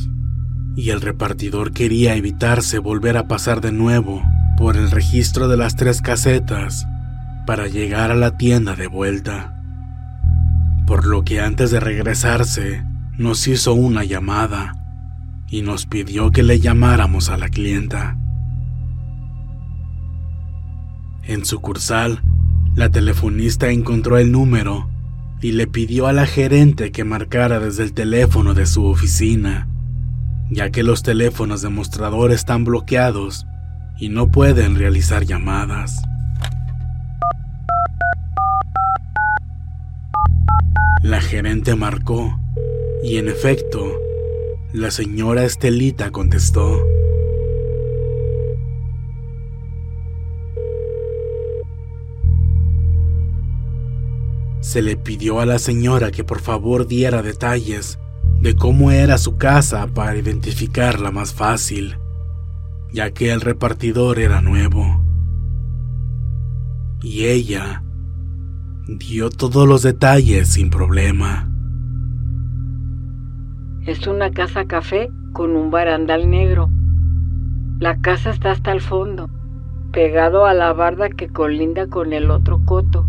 y 0.76 0.90
el 0.90 1.00
repartidor 1.00 1.72
quería 1.72 2.14
evitarse 2.14 2.78
volver 2.78 3.16
a 3.16 3.26
pasar 3.26 3.60
de 3.60 3.72
nuevo 3.72 4.22
por 4.56 4.76
el 4.76 4.90
registro 4.92 5.48
de 5.48 5.56
las 5.56 5.74
tres 5.74 6.00
casetas 6.00 6.86
para 7.46 7.68
llegar 7.68 8.10
a 8.10 8.14
la 8.14 8.36
tienda 8.36 8.74
de 8.74 8.86
vuelta. 8.86 9.54
Por 10.86 11.06
lo 11.06 11.24
que 11.24 11.40
antes 11.40 11.70
de 11.70 11.80
regresarse, 11.80 12.84
nos 13.18 13.46
hizo 13.46 13.74
una 13.74 14.04
llamada 14.04 14.74
y 15.48 15.62
nos 15.62 15.86
pidió 15.86 16.30
que 16.30 16.42
le 16.42 16.60
llamáramos 16.60 17.30
a 17.30 17.36
la 17.36 17.48
clienta. 17.48 18.16
En 21.22 21.44
sucursal, 21.44 22.22
la 22.74 22.90
telefonista 22.90 23.70
encontró 23.70 24.18
el 24.18 24.32
número 24.32 24.90
y 25.40 25.52
le 25.52 25.66
pidió 25.66 26.06
a 26.06 26.12
la 26.12 26.26
gerente 26.26 26.90
que 26.90 27.04
marcara 27.04 27.60
desde 27.60 27.84
el 27.84 27.92
teléfono 27.92 28.52
de 28.54 28.66
su 28.66 28.84
oficina, 28.84 29.68
ya 30.50 30.70
que 30.70 30.82
los 30.82 31.02
teléfonos 31.02 31.62
de 31.62 31.68
mostrador 31.68 32.32
están 32.32 32.64
bloqueados 32.64 33.46
y 33.98 34.08
no 34.08 34.30
pueden 34.30 34.76
realizar 34.76 35.24
llamadas. 35.24 36.02
La 41.04 41.20
gerente 41.20 41.76
marcó 41.76 42.40
y 43.02 43.18
en 43.18 43.28
efecto, 43.28 44.00
la 44.72 44.90
señora 44.90 45.44
Estelita 45.44 46.10
contestó. 46.10 46.82
Se 54.60 54.80
le 54.80 54.96
pidió 54.96 55.40
a 55.40 55.44
la 55.44 55.58
señora 55.58 56.10
que 56.10 56.24
por 56.24 56.40
favor 56.40 56.86
diera 56.86 57.20
detalles 57.20 57.98
de 58.40 58.56
cómo 58.56 58.90
era 58.90 59.18
su 59.18 59.36
casa 59.36 59.86
para 59.88 60.16
identificarla 60.16 61.10
más 61.10 61.34
fácil, 61.34 61.98
ya 62.94 63.10
que 63.10 63.30
el 63.30 63.42
repartidor 63.42 64.18
era 64.18 64.40
nuevo. 64.40 65.04
Y 67.02 67.26
ella 67.26 67.83
Dio 68.86 69.30
todos 69.30 69.66
los 69.66 69.82
detalles 69.82 70.46
sin 70.52 70.68
problema. 70.68 71.48
Es 73.86 74.06
una 74.06 74.30
casa 74.30 74.66
café 74.66 75.08
con 75.32 75.56
un 75.56 75.70
barandal 75.70 76.28
negro. 76.28 76.68
La 77.80 78.02
casa 78.02 78.28
está 78.28 78.50
hasta 78.50 78.72
el 78.72 78.82
fondo, 78.82 79.30
pegado 79.90 80.44
a 80.44 80.52
la 80.52 80.74
barda 80.74 81.08
que 81.08 81.28
colinda 81.28 81.86
con 81.86 82.12
el 82.12 82.30
otro 82.30 82.60
coto. 82.66 83.06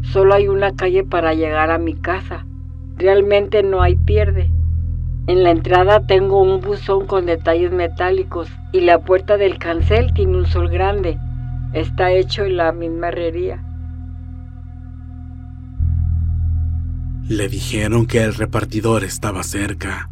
Solo 0.00 0.32
hay 0.32 0.48
una 0.48 0.74
calle 0.74 1.04
para 1.04 1.34
llegar 1.34 1.70
a 1.70 1.76
mi 1.76 1.92
casa. 1.92 2.46
Realmente 2.96 3.62
no 3.62 3.82
hay 3.82 3.96
pierde. 3.96 4.50
En 5.26 5.42
la 5.42 5.50
entrada 5.50 6.06
tengo 6.06 6.40
un 6.40 6.62
buzón 6.62 7.06
con 7.06 7.26
detalles 7.26 7.72
metálicos 7.72 8.50
y 8.72 8.80
la 8.80 9.00
puerta 9.00 9.36
del 9.36 9.58
cancel 9.58 10.14
tiene 10.14 10.38
un 10.38 10.46
sol 10.46 10.70
grande. 10.70 11.18
Está 11.74 12.10
hecho 12.12 12.44
en 12.44 12.56
la 12.56 12.72
misma 12.72 13.08
herrería. 13.08 13.66
Le 17.30 17.48
dijeron 17.48 18.06
que 18.06 18.24
el 18.24 18.34
repartidor 18.34 19.04
estaba 19.04 19.44
cerca, 19.44 20.10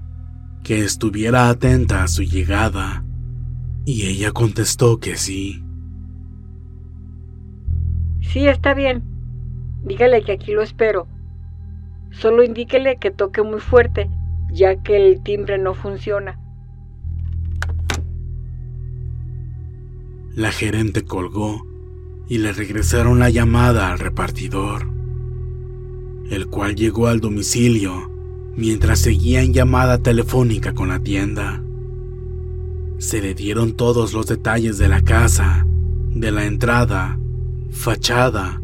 que 0.62 0.84
estuviera 0.84 1.48
atenta 1.48 2.04
a 2.04 2.06
su 2.06 2.22
llegada, 2.22 3.04
y 3.84 4.06
ella 4.06 4.30
contestó 4.30 5.00
que 5.00 5.16
sí. 5.16 5.64
Sí, 8.20 8.46
está 8.46 8.72
bien. 8.72 9.02
Dígale 9.82 10.22
que 10.22 10.30
aquí 10.30 10.52
lo 10.52 10.62
espero. 10.62 11.08
Solo 12.12 12.44
indíquele 12.44 12.98
que 12.98 13.10
toque 13.10 13.42
muy 13.42 13.58
fuerte, 13.58 14.08
ya 14.52 14.80
que 14.80 14.96
el 14.96 15.20
timbre 15.24 15.58
no 15.58 15.74
funciona. 15.74 16.38
La 20.36 20.52
gerente 20.52 21.02
colgó 21.02 21.66
y 22.28 22.38
le 22.38 22.52
regresaron 22.52 23.18
la 23.18 23.28
llamada 23.28 23.90
al 23.90 23.98
repartidor 23.98 24.97
el 26.30 26.46
cual 26.48 26.74
llegó 26.74 27.06
al 27.06 27.20
domicilio 27.20 28.10
mientras 28.56 28.98
seguía 28.98 29.42
en 29.42 29.54
llamada 29.54 29.98
telefónica 29.98 30.74
con 30.74 30.88
la 30.88 30.98
tienda. 30.98 31.62
Se 32.98 33.22
le 33.22 33.34
dieron 33.34 33.74
todos 33.74 34.12
los 34.12 34.26
detalles 34.26 34.78
de 34.78 34.88
la 34.88 35.02
casa, 35.02 35.64
de 36.14 36.32
la 36.32 36.44
entrada, 36.44 37.20
fachada, 37.70 38.60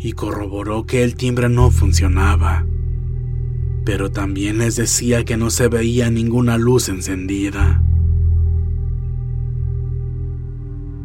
y 0.00 0.12
corroboró 0.12 0.86
que 0.86 1.04
el 1.04 1.14
timbre 1.14 1.48
no 1.48 1.70
funcionaba. 1.70 2.66
Pero 3.84 4.10
también 4.10 4.58
les 4.58 4.74
decía 4.74 5.24
que 5.24 5.36
no 5.36 5.50
se 5.50 5.68
veía 5.68 6.10
ninguna 6.10 6.58
luz 6.58 6.88
encendida. 6.88 7.82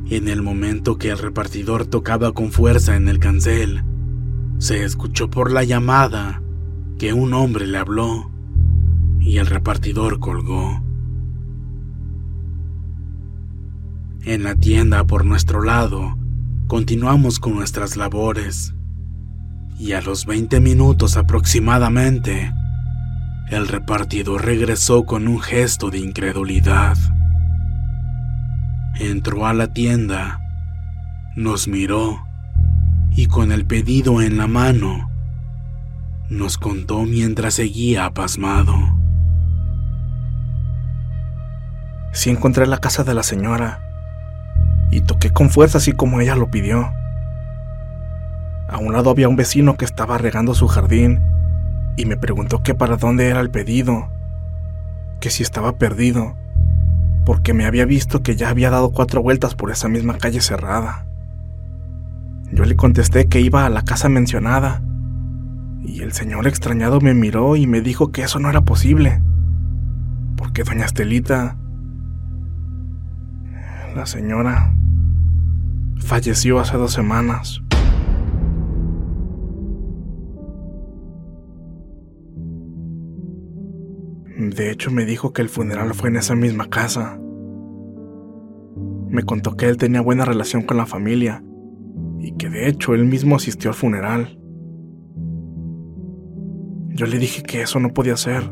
En 0.10 0.28
el 0.28 0.42
momento 0.42 0.98
que 0.98 1.10
el 1.10 1.20
repartidor 1.20 1.86
tocaba 1.86 2.34
con 2.34 2.52
fuerza 2.52 2.96
en 2.96 3.08
el 3.08 3.20
cancel, 3.20 3.84
se 4.64 4.86
escuchó 4.86 5.30
por 5.30 5.52
la 5.52 5.66
llamada 5.66 6.42
que 6.98 7.12
un 7.12 7.34
hombre 7.34 7.68
le 7.68 7.78
habló 7.78 8.32
y 9.20 9.38
el 9.40 9.48
repartidor 9.48 10.20
colgó. 10.20 10.82
En 14.24 14.46
la 14.46 14.56
tienda 14.56 15.04
por 15.04 15.26
nuestro 15.26 15.64
lado, 15.64 16.18
continuamos 16.68 17.42
con 17.42 17.56
nuestras 17.56 17.98
labores 17.98 18.74
y 19.78 19.92
a 19.92 20.02
los 20.02 20.26
20 20.26 20.62
minutos 20.62 21.18
aproximadamente, 21.18 22.54
el 23.50 23.68
repartidor 23.68 24.46
regresó 24.46 25.04
con 25.04 25.28
un 25.28 25.42
gesto 25.42 25.90
de 25.90 26.00
incredulidad. 26.00 26.98
Entró 28.96 29.46
a 29.46 29.54
la 29.54 29.74
tienda, 29.74 30.40
nos 31.36 31.68
miró 31.68 32.24
y 33.16 33.28
con 33.28 33.52
el 33.52 33.66
pedido 33.66 34.22
en 34.22 34.38
la 34.38 34.48
mano, 34.48 35.12
nos 36.30 36.58
contó 36.58 37.04
mientras 37.04 37.56
seguía 37.56 38.06
apasmado. 38.06 38.74
Sí 42.12 42.30
encontré 42.30 42.66
la 42.66 42.80
casa 42.80 43.04
de 43.04 43.14
la 43.14 43.24
señora 43.24 43.82
y 44.92 45.02
toqué 45.02 45.32
con 45.32 45.50
fuerza 45.50 45.78
así 45.78 45.92
como 45.94 46.22
ella 46.22 46.36
lo 46.36 46.50
pidió. 46.50 46.92
A 48.68 48.78
un 48.80 48.94
lado 48.94 49.12
había 49.12 49.30
un 49.30 49.36
vecino 49.36 49.78
que 49.78 49.86
estaba 49.86 50.18
regando 50.18 50.56
su 50.56 50.68
jardín 50.68 51.22
y 51.98 52.06
me 52.06 52.18
preguntó 52.18 52.64
que 52.64 52.74
para 52.74 52.98
dónde 52.98 53.28
era 53.28 53.40
el 53.40 53.52
pedido, 53.52 54.10
que 55.20 55.30
si 55.30 55.44
estaba 55.44 55.78
perdido, 55.78 56.36
porque 57.26 57.54
me 57.54 57.66
había 57.66 57.86
visto 57.86 58.24
que 58.24 58.36
ya 58.36 58.50
había 58.50 58.72
dado 58.72 58.92
cuatro 58.92 59.22
vueltas 59.22 59.54
por 59.54 59.72
esa 59.72 59.88
misma 59.88 60.18
calle 60.18 60.42
cerrada. 60.42 61.06
Yo 62.54 62.66
le 62.66 62.76
contesté 62.76 63.28
que 63.28 63.42
iba 63.42 63.66
a 63.66 63.70
la 63.70 63.82
casa 63.82 64.10
mencionada, 64.10 64.84
y 65.82 66.02
el 66.02 66.14
señor 66.14 66.48
extrañado 66.48 67.02
me 67.02 67.16
miró 67.16 67.56
y 67.56 67.66
me 67.66 67.82
dijo 67.82 68.12
que 68.12 68.22
eso 68.22 68.38
no 68.38 68.48
era 68.48 68.62
posible, 68.62 69.24
porque 70.38 70.64
doña 70.64 70.86
Estelita, 70.86 71.58
la 73.96 74.06
señora, 74.06 74.72
falleció 75.98 76.60
hace 76.60 76.78
dos 76.78 76.94
semanas. 76.94 77.60
De 84.38 84.70
hecho, 84.70 84.92
me 84.92 85.06
dijo 85.06 85.34
que 85.34 85.42
el 85.42 85.50
funeral 85.50 85.96
fue 85.96 86.10
en 86.10 86.18
esa 86.18 86.36
misma 86.36 86.70
casa. 86.70 87.20
Me 89.10 89.24
contó 89.24 89.58
que 89.58 89.68
él 89.70 89.78
tenía 89.78 90.02
buena 90.02 90.26
relación 90.26 90.62
con 90.64 90.78
la 90.78 90.86
familia 90.86 91.44
y 92.24 92.32
que 92.38 92.50
de 92.50 92.70
hecho 92.70 92.96
él 92.96 93.04
mismo 93.04 93.36
asistió 93.36 93.70
al 93.70 93.76
funeral. 93.76 94.40
Yo 96.88 97.06
le 97.06 97.18
dije 97.18 97.44
que 97.44 97.62
eso 97.62 97.82
no 97.82 97.90
podía 97.90 98.16
ser, 98.16 98.50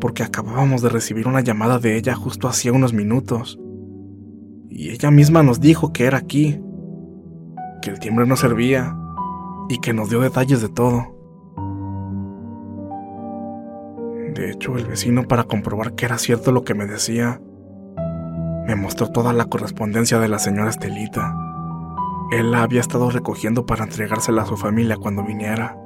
porque 0.00 0.22
acabábamos 0.22 0.80
de 0.80 0.88
recibir 0.88 1.28
una 1.28 1.42
llamada 1.42 1.78
de 1.78 1.96
ella 1.96 2.14
justo 2.14 2.48
hacía 2.48 2.72
unos 2.72 2.94
minutos. 2.94 3.60
Y 4.70 4.90
ella 4.90 5.10
misma 5.10 5.42
nos 5.42 5.60
dijo 5.60 5.92
que 5.92 6.06
era 6.06 6.16
aquí, 6.16 6.58
que 7.82 7.90
el 7.90 7.98
timbre 7.98 8.26
no 8.26 8.34
servía 8.34 8.96
y 9.68 9.78
que 9.80 9.92
nos 9.92 10.08
dio 10.08 10.20
detalles 10.20 10.62
de 10.62 10.70
todo. 10.70 11.14
De 14.34 14.50
hecho, 14.50 14.78
el 14.78 14.86
vecino, 14.86 15.24
para 15.28 15.44
comprobar 15.44 15.94
que 15.94 16.06
era 16.06 16.16
cierto 16.16 16.50
lo 16.50 16.64
que 16.64 16.74
me 16.74 16.86
decía, 16.86 17.42
me 18.66 18.74
mostró 18.74 19.08
toda 19.08 19.34
la 19.34 19.44
correspondencia 19.44 20.18
de 20.18 20.28
la 20.28 20.38
señora 20.38 20.70
Estelita. 20.70 21.36
Él 22.32 22.50
la 22.50 22.62
había 22.62 22.80
estado 22.80 23.10
recogiendo 23.10 23.66
para 23.66 23.84
entregársela 23.84 24.42
a 24.42 24.46
su 24.46 24.56
familia 24.56 24.96
cuando 24.96 25.22
viniera. 25.24 25.78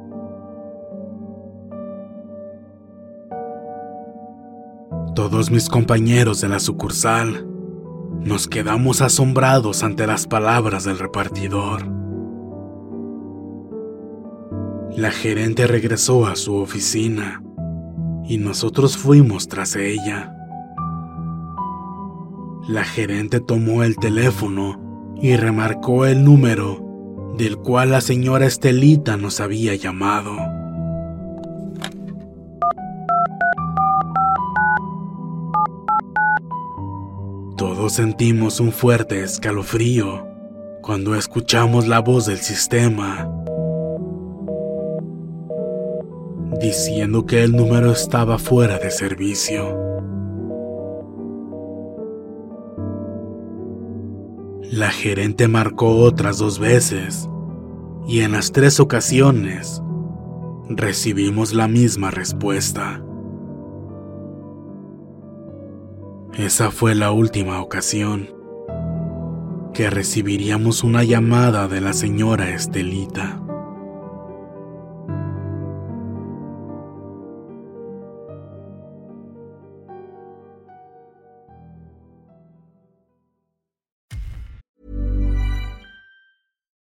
Todos 5.15 5.51
mis 5.51 5.69
compañeros 5.69 6.41
de 6.41 6.49
la 6.49 6.61
sucursal 6.61 7.47
nos 8.21 8.47
quedamos 8.47 9.03
asombrados 9.03 9.83
ante 9.83 10.07
las 10.07 10.27
palabras 10.27 10.85
del 10.85 10.99
repartidor. 10.99 11.87
La 14.97 15.11
gerente 15.11 15.67
regresó 15.67 16.27
a 16.27 16.37
su 16.37 16.55
oficina 16.57 17.43
y 18.25 18.39
nosotros 18.39 18.97
fuimos 18.97 19.49
tras 19.49 19.77
ella. 19.77 20.35
La 22.69 22.85
gerente 22.85 23.41
tomó 23.41 23.83
el 23.83 23.97
teléfono 23.97 24.88
y 25.21 25.37
remarcó 25.37 26.07
el 26.07 26.25
número 26.25 27.35
del 27.37 27.57
cual 27.57 27.91
la 27.91 28.01
señora 28.01 28.47
Estelita 28.47 29.17
nos 29.17 29.41
había 29.41 29.75
llamado. 29.75 30.37
Todos 37.57 37.93
sentimos 37.93 38.61
un 38.61 38.73
fuerte 38.73 39.23
escalofrío 39.23 40.27
cuando 40.83 41.15
escuchamos 41.15 41.89
la 41.89 41.99
voz 42.01 42.27
del 42.27 42.39
sistema 42.39 43.29
diciendo 46.61 47.25
que 47.25 47.43
el 47.45 47.53
número 47.53 47.93
estaba 47.93 48.39
fuera 48.39 48.79
de 48.79 48.91
servicio. 48.91 49.89
La 54.71 54.91
gerente 54.91 55.49
marcó 55.49 55.97
otras 55.97 56.37
dos 56.37 56.59
veces 56.59 57.27
y 58.07 58.21
en 58.21 58.33
las 58.33 58.53
tres 58.53 58.81
ocasiones 58.81 59.83
recibimos 60.69 61.55
la 61.55 61.69
misma 61.69 62.11
respuesta. 62.11 63.03
Esa 66.35 66.71
fue 66.71 66.95
la 66.95 67.13
última 67.13 67.63
ocasión 67.63 68.29
que 69.73 69.89
recibiríamos 69.89 70.85
una 70.85 71.03
llamada 71.03 71.67
de 71.67 71.81
la 71.81 71.95
señora 71.95 72.51
Estelita. 72.51 73.41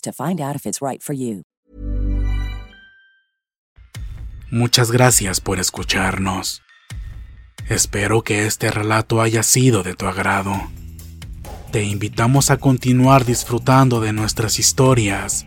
to 0.00 0.12
find 0.12 0.40
out 0.40 0.56
if 0.56 0.66
it's 0.66 0.80
right 0.80 1.02
for 1.02 1.14
you. 1.14 1.42
Muchas 4.50 4.90
gracias 4.90 5.40
por 5.40 5.58
escucharnos. 5.58 6.62
Espero 7.68 8.22
que 8.22 8.46
este 8.46 8.70
relato 8.70 9.20
haya 9.20 9.42
sido 9.42 9.82
de 9.82 9.94
tu 9.94 10.06
agrado. 10.06 10.54
Te 11.70 11.82
invitamos 11.82 12.50
a 12.50 12.56
continuar 12.56 13.26
disfrutando 13.26 14.00
de 14.00 14.14
nuestras 14.14 14.58
historias 14.58 15.44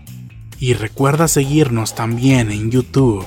y 0.59 0.73
recuerda 0.73 1.27
seguirnos 1.27 1.95
también 1.95 2.51
en 2.51 2.69
YouTube 2.69 3.25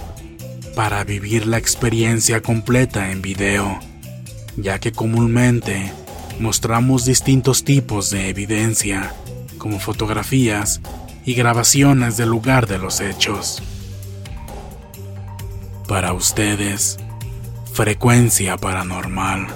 para 0.77 1.03
vivir 1.03 1.47
la 1.47 1.59
experiencia 1.59 2.41
completa 2.41 3.11
en 3.11 3.21
video, 3.21 3.81
ya 4.57 4.79
que 4.79 4.93
comúnmente 4.93 5.93
mostramos 6.39 7.05
distintos 7.05 7.65
tipos 7.65 8.11
de 8.11 8.29
evidencia 8.29 9.13
como 9.65 9.81
fotografías 9.81 10.83
y 11.25 11.33
grabaciones 11.33 12.19
del 12.19 12.29
lugar 12.29 12.67
de 12.67 12.77
los 12.77 13.01
hechos. 13.01 13.63
Para 15.89 16.13
ustedes, 16.13 16.99
frecuencia 17.73 18.59
paranormal. 18.59 19.47